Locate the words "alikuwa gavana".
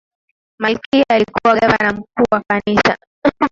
1.09-1.93